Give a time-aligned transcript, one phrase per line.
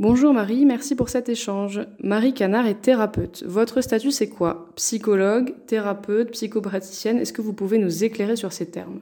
[0.00, 1.80] Bonjour Marie, merci pour cet échange.
[1.98, 3.42] Marie Canard est thérapeute.
[3.42, 4.70] Votre statut c'est quoi?
[4.76, 9.00] Psychologue, thérapeute, psychopraticienne Est-ce que vous pouvez nous éclairer sur ces termes?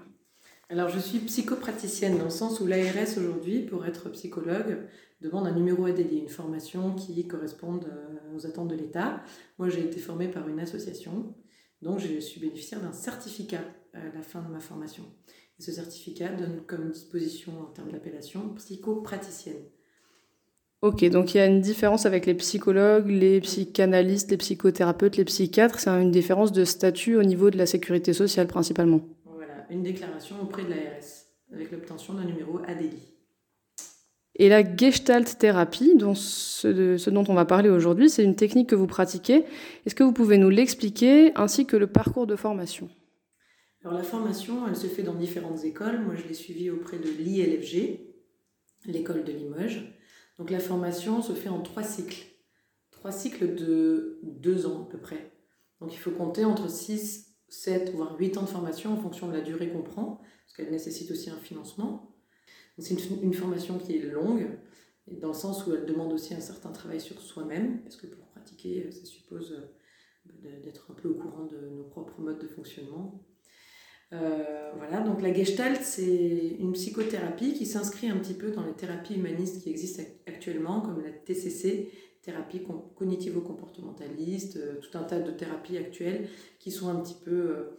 [0.71, 4.79] Alors je suis psychopraticienne dans le sens où l'ARS aujourd'hui, pour être psychologue,
[5.20, 9.22] demande un numéro ADD, une formation qui corresponde euh, aux attentes de l'État.
[9.58, 11.34] Moi j'ai été formée par une association,
[11.82, 13.60] donc je suis bénéficiaire d'un certificat
[13.92, 15.04] à la fin de ma formation.
[15.58, 19.62] Ce certificat donne comme disposition en termes d'appellation psychopraticienne.
[20.82, 25.24] Ok, donc il y a une différence avec les psychologues, les psychanalystes, les psychothérapeutes, les
[25.24, 25.80] psychiatres.
[25.80, 29.01] C'est une différence de statut au niveau de la sécurité sociale principalement.
[29.24, 31.04] Voilà, une déclaration auprès de l'ARS
[31.52, 33.16] avec l'obtention d'un numéro ADI.
[34.38, 38.68] Et la gestalt thérapie, dont ce, ce dont on va parler aujourd'hui, c'est une technique
[38.68, 39.45] que vous pratiquez.
[39.87, 42.90] Est-ce que vous pouvez nous l'expliquer ainsi que le parcours de formation?
[43.82, 46.01] Alors la formation, elle se fait dans différentes écoles.
[46.04, 47.98] Moi, je l'ai suivie auprès de l'ILFG,
[48.87, 49.84] l'école de Limoges.
[50.38, 52.26] Donc la formation se fait en trois cycles.
[52.90, 55.32] Trois cycles de deux ans à peu près.
[55.80, 59.32] Donc il faut compter entre 6, 7, voire 8 ans de formation en fonction de
[59.32, 62.15] la durée qu'on prend, parce qu'elle nécessite aussi un financement.
[62.78, 64.59] C'est une, formation qui est longue,
[65.06, 68.26] dans le sens où elle demande aussi un certain travail sur soi-même, parce que pour
[68.26, 69.53] pratiquer, ça suppose
[70.44, 73.25] euh, d'être un peu au courant de nos propres modes de fonctionnement.
[74.12, 78.72] Euh, voilà, donc la gestalt, c'est une psychothérapie qui s'inscrit un petit peu dans les
[78.72, 81.91] thérapies humanistes qui existent actuellement, comme la TCC,
[82.22, 82.62] thérapie
[82.97, 86.28] cognitivo-comportementaliste, euh, tout un tas de thérapies actuelles
[86.59, 87.78] qui sont un petit peu, euh,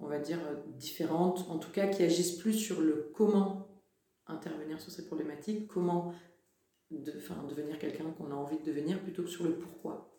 [0.00, 0.38] on va dire,
[0.76, 3.68] différentes, en tout cas qui agissent plus sur le comment
[4.26, 6.12] intervenir sur ces problématiques, comment
[6.90, 7.12] de,
[7.48, 10.12] devenir quelqu'un qu'on a envie de devenir, plutôt que sur le pourquoi.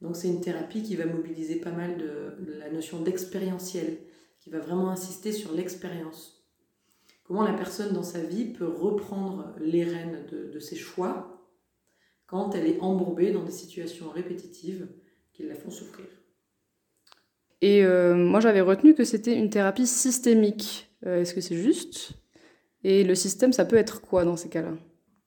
[0.00, 3.98] Donc c'est une thérapie qui va mobiliser pas mal de la notion d'expérientiel
[4.46, 6.46] qui va vraiment insister sur l'expérience.
[7.24, 11.42] Comment la personne dans sa vie peut reprendre les rênes de, ses choix
[12.28, 14.86] quand elle est embourbée dans des situations répétitives
[15.32, 16.06] qui la font souffrir.
[17.60, 20.96] Et euh, moi j'avais retenu que c'était une thérapie systémique.
[21.04, 22.12] Euh, est-ce que c'est juste?
[22.84, 24.74] Et le système, ça peut être quoi dans ces cas-là?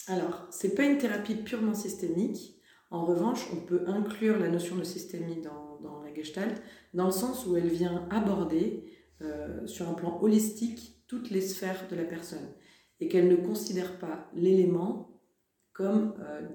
[0.08, 2.56] Alors, c'est pas une thérapie purement systémique.
[2.90, 6.62] En revanche, on peut inclure la notion de systémie dans, dans la gestalt,
[6.94, 8.86] dans le sens où elle vient aborder
[9.22, 12.54] euh, sur un plan holistique toutes les sphères de la personne
[13.00, 15.22] et qu'elle ne considère pas l'élément
[15.74, 16.48] comme euh,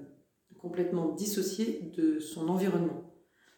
[0.57, 3.13] complètement dissocié de son environnement.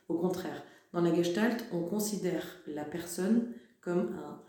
[0.08, 0.64] Au contraire,
[0.94, 4.42] dans la gestalt, on considère la personne comme un,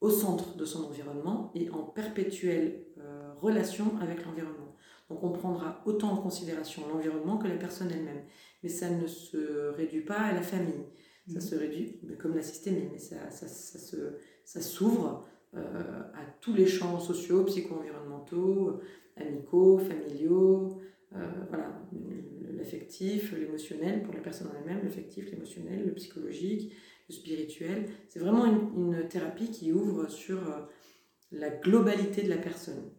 [0.00, 4.76] au centre de son environnement et en perpétuelle euh, relation avec l'environnement.
[5.08, 8.24] Donc on prendra autant en considération l'environnement que la personne elle-même.
[8.62, 10.84] Mais ça ne se réduit pas à la famille,
[11.28, 13.96] ça se réduit, comme la systémie, mais ça, ça, ça, se,
[14.44, 18.80] ça s'ouvre euh, à tous les champs sociaux, psycho-environnementaux,
[19.16, 20.78] amicaux, familiaux,
[21.14, 21.80] euh, voilà,
[22.54, 26.72] l'affectif, l'émotionnel pour la personne en elle-même, l'affectif, l'émotionnel, le psychologique,
[27.08, 27.88] le spirituel.
[28.08, 30.60] C'est vraiment une, une, thérapie qui ouvre sur euh,
[31.32, 32.90] la globalité de la personne.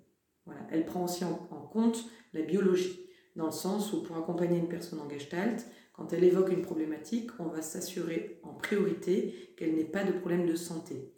[0.45, 0.61] Voilà.
[0.71, 2.03] Elle prend aussi en, en compte
[2.33, 5.65] la biologie, dans le sens où pour accompagner une personne en gestalt,
[5.99, 10.45] quand elle évoque une problématique, on va s'assurer en priorité qu'elle n'ait pas de problème
[10.45, 11.13] de santé.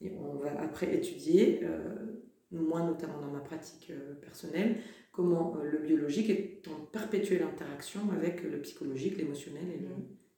[0.00, 1.94] Et on va après étudier, euh,
[2.50, 4.78] moi notamment dans ma pratique euh, personnelle,
[5.12, 9.62] comment euh, le biologique est en perpétuelle interaction avec le psychologique, l'émotionnel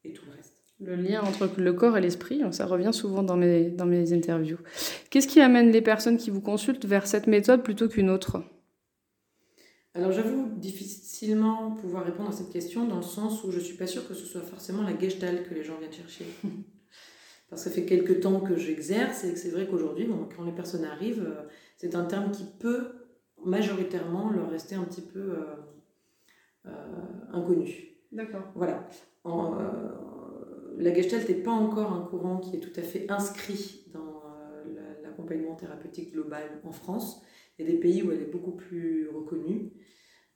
[0.04, 0.52] et, et, tout le reste.
[0.80, 4.58] Le lien entre le corps et l'esprit, ça revient souvent dans mes, dans mes interviews.
[5.08, 8.42] Qu'est-ce qui amène les personnes qui vous consultent vers cette méthode plutôt qu'une autre?
[9.98, 13.76] Alors j'avoue difficilement pouvoir répondre à cette question dans le sens où je ne suis
[13.76, 16.24] pas sûre que ce soit forcément la gestalt que les gens viennent chercher.
[17.50, 20.52] Parce que ça fait quelques temps que j'exerce et que c'est vrai qu'aujourd'hui, quand les
[20.52, 21.48] personnes arrivent, euh,
[21.78, 22.92] c'est un terme qui peut
[23.44, 25.56] majoritairement leur rester un petit peu euh,
[26.66, 26.70] euh,
[27.32, 27.96] inconnu.
[28.12, 28.52] D'accord.
[28.54, 28.88] Voilà.
[29.24, 34.22] la gestalt n'est pas encore un courant qui est tout à fait inscrit dans
[35.02, 37.20] l'accompagnement thérapeutique global en France.
[37.58, 39.72] Il y a des pays où elle est beaucoup plus reconnue.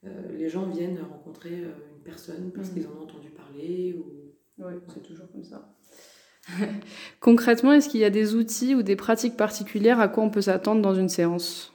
[0.05, 2.73] Euh, les gens viennent rencontrer euh, une personne parce mhm.
[2.73, 3.95] qu'ils en ont entendu parler.
[3.97, 4.33] Ou...
[4.57, 5.73] Oui, c'est toujours comme ça.
[7.21, 10.41] Concrètement, est-ce qu'il y a des outils ou des pratiques particulières à quoi on peut
[10.41, 11.73] s'attendre dans une séance?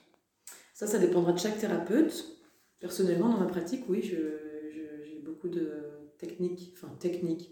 [0.74, 2.36] Ça, ça dépendra de chaque thérapeute.
[2.78, 5.72] Personnellement, dans ma pratique, oui, j'ai beaucoup de
[6.18, 7.50] techniques, enfin techniques,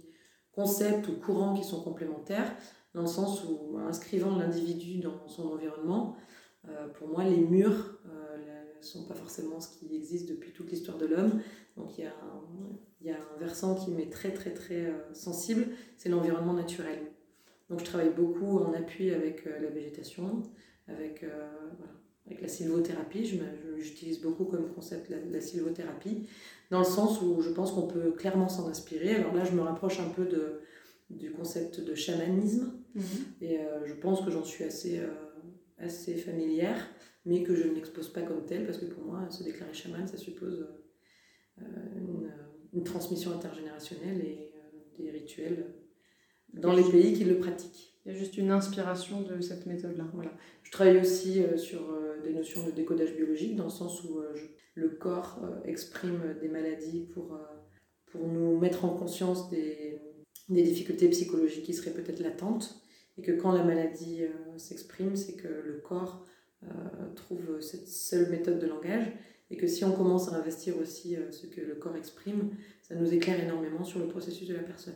[0.52, 2.54] concepts ou courants qui sont complémentaires,
[2.94, 6.20] dans le sens où, inscrivant l'individu dans son environnement, euh,
[6.94, 10.98] pour moi, les murs ne euh, sont pas forcément ce qui existe depuis toute l'histoire
[10.98, 11.40] de l'homme.
[11.76, 12.42] Donc il y, a un,
[13.00, 15.66] il y, a un, versant qui m'est très très très euh, sensible,
[15.96, 16.98] c'est l'environnement naturel.
[17.68, 20.44] Donc je travaille beaucoup en appui avec la végétation,
[20.86, 21.92] avec voilà,
[22.26, 23.40] avec la sylvothérapie.
[23.78, 26.28] J'utilise beaucoup comme concept la, la, sylvothérapie,
[26.70, 29.16] dans le sens où je pense qu'on peut clairement s'en inspirer.
[29.16, 30.60] Alors là, je me rapproche un peu de,
[31.10, 33.02] du concept de chamanisme, mhm.
[33.40, 35.00] et je pense que j'en suis assez,
[35.78, 36.88] assez familière,
[37.24, 40.06] mais que je ne l'expose pas comme tel, parce que pour moi, se déclarer chaman,
[40.06, 40.66] ça suppose
[41.58, 42.30] une,
[42.72, 44.52] une, transmission intergénérationnelle et
[44.98, 45.74] des rituels
[46.52, 47.96] dans les pays qui le pratiquent.
[48.04, 50.04] Il y a juste une inspiration de cette méthode-là.
[50.14, 50.30] Voilà.
[50.62, 54.20] Je travaille aussi euh, sur euh, des notions de décodage biologique, dans le sens où
[54.20, 54.32] euh,
[54.74, 57.38] le corps exprime des maladies pour,
[58.06, 59.98] pour nous mettre en conscience des,
[60.50, 62.85] des difficultés psychologiques qui seraient peut-être latentes,
[63.18, 64.22] et que quand la maladie
[64.56, 66.26] s'exprime, c'est que le corps
[67.14, 69.12] trouve cette seule méthode de langage,
[69.50, 72.50] et que si on commence à investir aussi ce que le corps exprime,
[72.82, 74.94] ça nous éclaire énormément sur le processus de la personne.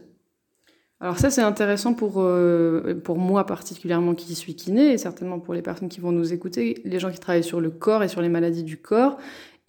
[1.02, 5.54] Alors ça, c'est intéressant pour, euh, pour moi particulièrement qui suis kiné, et certainement pour
[5.54, 8.20] les personnes qui vont nous écouter, les gens qui travaillent sur le corps et sur
[8.20, 9.16] les maladies du corps,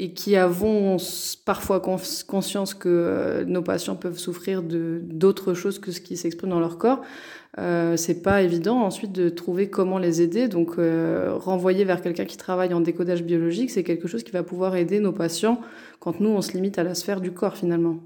[0.02, 0.98] et qui avons
[1.46, 6.60] parfois conscience que euh, nos patients peuvent souffrir d'autres choses que ce qui s'exprime dans
[6.60, 7.02] leur corps.
[7.60, 10.48] Euh, c'est pas évident ensuite de trouver comment les aider.
[10.48, 14.42] Donc, euh, renvoyer vers quelqu'un qui travaille en décodage biologique, c'est quelque chose qui va
[14.42, 15.62] pouvoir aider nos patients
[16.00, 18.00] quand nous, on se limite à la sphère du corps finalement.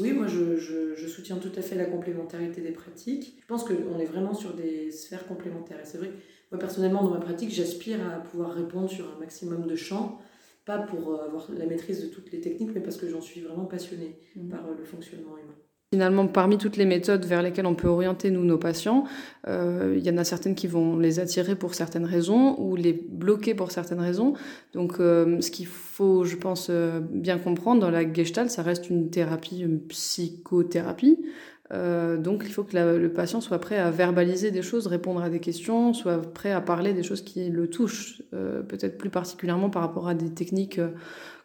[0.00, 3.36] Oui, moi je, soutiens tout à fait la complémentarité des pratiques.
[3.40, 5.78] Je pense qu'on est vraiment sur des sphères complémentaires.
[5.80, 6.10] Et c'est vrai
[6.50, 10.18] moi personnellement dans ma pratique, j'aspire à pouvoir répondre sur un maximum de champs,
[10.68, 13.40] pas pour euh, avoir la maîtrise de toutes les techniques, mais parce que j'en suis
[13.40, 14.48] vraiment passionnée mmh.
[14.50, 15.56] par euh, le fonctionnement humain.
[15.90, 19.04] Finalement, parmi toutes les méthodes vers lesquelles on peut orienter nous nos patients,
[19.46, 22.92] euh, il y en a certaines qui vont les attirer pour certaines raisons ou les
[22.92, 24.34] bloquer pour certaines raisons.
[24.74, 28.90] Donc, euh, ce qu'il faut, je pense, euh, bien comprendre dans la Gestalt, ça reste
[28.90, 31.24] une thérapie, une psychothérapie.
[31.72, 35.22] Euh, donc, il faut que la, le patient soit prêt à verbaliser des choses, répondre
[35.22, 39.10] à des questions, soit prêt à parler des choses qui le touchent, euh, peut-être plus
[39.10, 40.80] particulièrement par rapport à des techniques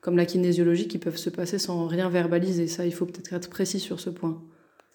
[0.02, 2.68] comme la kinésiologie qui peuvent se passer sans rien verbaliser.
[2.68, 4.42] Ça, il faut peut-être être précis sur ce point.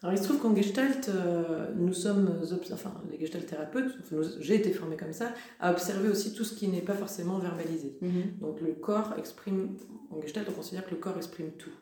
[0.02, 2.40] Alors il se trouve qu'en Gestalt, euh, nous sommes,
[2.72, 3.98] enfin les Gestalt thérapeutes,
[4.38, 7.96] j'ai été formée comme ça, à observer aussi tout ce qui n'est pas forcément verbalisé.
[8.00, 8.38] Mhm.
[8.40, 9.76] Donc le corps exprime,
[10.10, 11.72] en Gestalt on considère que le corps exprime tout.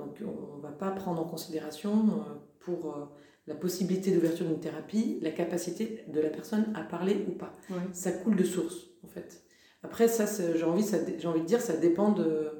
[0.00, 3.04] Donc on ne va pas prendre en considération euh, pour euh,
[3.46, 7.52] la possibilité d'ouverture d'une thérapie la capacité de la personne à parler ou pas.
[7.92, 9.44] Ça coule de source en fait.
[9.82, 10.84] Après, ça, j'ai envie,
[11.24, 12.50] envie de dire, ça dépend de,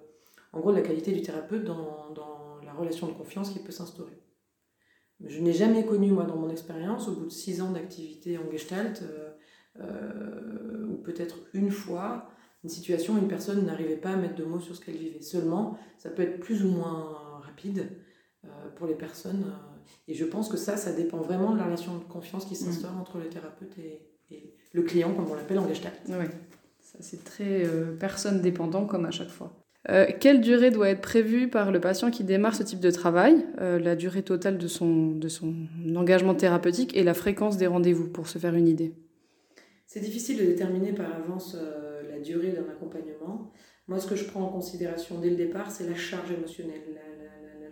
[0.52, 3.72] en gros, de la qualité du thérapeute dans, dans la relation de confiance qui peut
[3.72, 4.18] s'instaurer.
[5.26, 8.50] Je n'ai jamais connu, moi, dans mon expérience, au bout de six ans d'activité en
[8.50, 9.30] Gestalt, euh,
[9.80, 12.30] euh, ou peut-être une fois,
[12.64, 15.20] une situation où une personne n'arrivait pas à mettre de mots sur ce qu'elle vivait.
[15.20, 17.88] Seulement, ça peut être plus ou moins rapide
[18.44, 19.52] euh, pour les personnes.
[20.08, 22.92] et je pense que ça, ça dépend vraiment de la relation de confiance qui s'instaure
[22.92, 23.00] mmh.
[23.00, 26.00] entre le thérapeute et, et, le client, comme on l'appelle en Gestalt.
[26.08, 26.26] Oui
[27.00, 29.52] c'est très euh, personne dépendant comme à chaque fois.
[29.88, 33.46] Euh, quelle durée doit être prévue par le patient qui démarre ce type de travail,
[33.60, 35.54] euh, la durée totale de son, de son
[35.96, 38.94] engagement thérapeutique et la fréquence des rendez-vous pour se faire une idée?
[39.86, 41.56] C'est difficile de déterminer par avance
[42.08, 43.50] la durée d'un accompagnement.
[43.88, 47.09] Moi, ce que je prends en considération dès le départ, c'est la charge émotionnelle, la,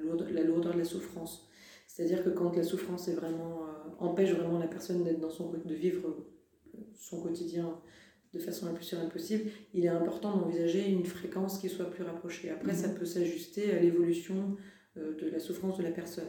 [0.09, 1.49] lourdeur, de la souffrance.
[1.87, 3.61] C'est-à-dire que quand la souffrance est vraiment,
[3.99, 6.17] empêche vraiment la personne d'être dans son de vivre
[6.95, 7.81] son quotidien
[8.35, 12.05] de façon la plus sereine possible, il est important d'envisager une fréquence qui soit plus
[12.05, 12.51] rapprochée.
[12.51, 12.95] Après, ça mhm.
[12.95, 14.57] peut s'ajuster à l'évolution
[14.97, 16.29] euh, de la souffrance de la personne.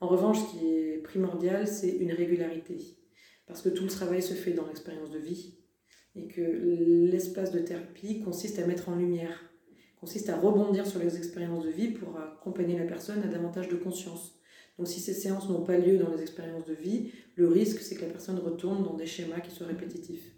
[0.00, 2.78] En revanche, ce qui est primordial, c'est une régularité.
[3.46, 5.58] Parce que tout le travail se fait dans l'expérience de vie
[6.14, 9.49] et que l'espace de thérapie consiste à mettre en lumière,
[10.00, 13.76] consiste à rebondir sur les expériences de vie pour accompagner la personne à davantage de
[13.76, 14.40] conscience.
[14.78, 17.96] Donc si ces séances n'ont pas lieu dans les expériences de vie, le risque c'est
[17.96, 20.32] que la personne retourne dans des schémas qui soient répétitifs.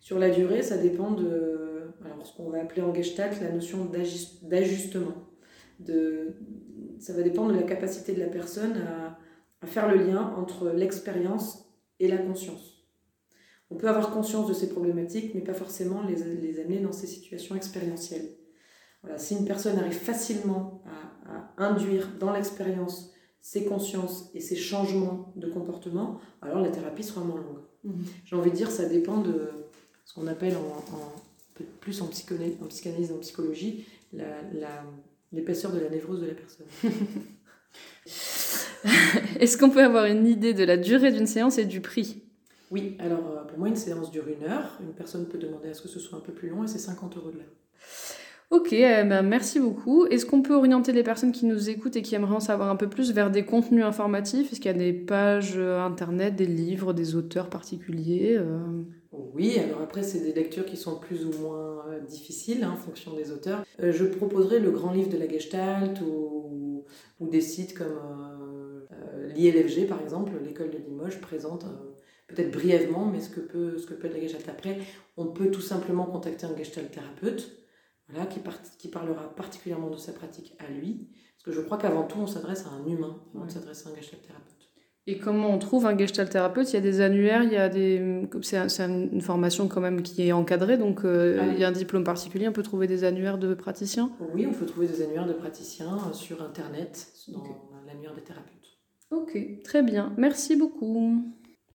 [0.00, 3.90] Sur la durée, ça dépend de alors, ce qu'on va appeler en gestalt la notion
[4.42, 5.12] d'ajustement.
[6.98, 9.18] Ça va dépendre de la capacité de la personne à,
[9.66, 12.84] faire le lien entre l'expérience et la conscience.
[13.70, 17.54] On peut avoir conscience de ces problématiques, mais pas forcément les amener dans ces situations
[17.54, 18.28] expérientielles.
[19.02, 20.82] Voilà, si une personne arrive facilement
[21.26, 27.02] à, à induire dans l'expérience ses consciences et ses changements de comportement, alors la thérapie
[27.02, 27.62] sera moins longue.
[27.84, 28.02] Mmh.
[28.24, 29.50] J'ai envie de dire, ça dépend de,
[30.04, 30.82] ce qu'on appelle en,
[31.80, 33.84] plus en, psychanalyse, en psychanalyse, en psychologie,
[35.32, 36.66] l'épaisseur de la névrose de la personne.
[39.40, 42.22] Est-ce qu'on peut avoir une idée de la durée d'une séance et du prix?
[42.70, 44.78] Oui, alors euh, pour moi, une séance dure une heure.
[44.80, 46.78] Une personne peut demander à ce que ce soit un peu plus long et c'est
[46.78, 47.52] 50 euros de l'heure.
[48.52, 50.04] Ok, eh ben merci beaucoup.
[50.04, 52.76] Est-ce qu'on peut orienter les personnes qui nous écoutent et qui aimeraient en savoir un
[52.76, 54.52] peu plus vers des contenus informatifs?
[54.52, 58.60] Est-ce qu'il y a des pages euh, internet, des livres, des auteurs particuliers euh?
[59.10, 62.76] Oui, alors après, c'est des lectures qui sont plus ou moins euh, difficiles hein, en
[62.76, 63.64] fonction des auteurs.
[63.78, 66.84] Je proposerai le grand livre de la Gestalt ou,
[67.22, 68.86] des sites comme
[69.34, 71.64] l'ILFG, par exemple, l'école de Limoges, présente
[72.28, 74.78] peut-être brièvement, mais ce que, peut, ce que peut être la Gestalt après.
[75.16, 77.61] On peut tout simplement contacter un Gestalt thérapeute
[78.08, 78.40] voilà, qui,
[78.78, 81.08] qui parlera particulièrement de sa pratique à lui.
[81.36, 83.92] Parce que je crois qu'avant tout, on s'adresse à un humain avant de s'adresser à
[83.92, 84.62] un Gestalt thérapeute.
[85.08, 86.70] Et comment on trouve un gestalt thérapeute?
[86.70, 90.28] Il y a des annuaires, il y a des c'est une formation quand même qui
[90.28, 92.46] est encadrée, donc euh, ah il y a un diplôme particulier.
[92.46, 94.12] On peut trouver des annuaires de praticiens?
[94.32, 97.42] Oui, on peut trouver des annuaires de praticiens euh, sur internet dans
[97.84, 98.78] l'annuaire des thérapeutes.
[99.10, 100.12] Ok, très bien.
[100.16, 101.20] Merci beaucoup.